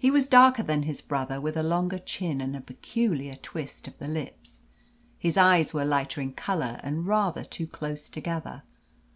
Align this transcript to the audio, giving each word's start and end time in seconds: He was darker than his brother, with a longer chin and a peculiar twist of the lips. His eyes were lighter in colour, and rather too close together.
He 0.00 0.10
was 0.10 0.26
darker 0.26 0.64
than 0.64 0.82
his 0.82 1.00
brother, 1.00 1.40
with 1.40 1.56
a 1.56 1.62
longer 1.62 2.00
chin 2.00 2.40
and 2.40 2.56
a 2.56 2.60
peculiar 2.60 3.36
twist 3.36 3.86
of 3.86 3.96
the 3.98 4.08
lips. 4.08 4.62
His 5.16 5.36
eyes 5.36 5.72
were 5.72 5.84
lighter 5.84 6.20
in 6.20 6.32
colour, 6.32 6.80
and 6.82 7.06
rather 7.06 7.44
too 7.44 7.68
close 7.68 8.08
together. 8.08 8.64